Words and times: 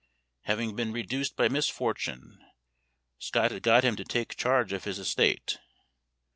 Having 0.45 0.75
been 0.75 0.91
reduced 0.91 1.35
by 1.35 1.47
misfortune, 1.47 2.43
Scott 3.19 3.51
had 3.51 3.61
got 3.61 3.83
him 3.85 3.95
to 3.97 4.03
take 4.03 4.35
charge 4.35 4.73
of 4.73 4.85
his 4.85 4.97
estate. 4.97 5.59